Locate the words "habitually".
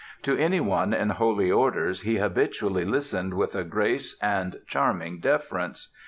2.15-2.85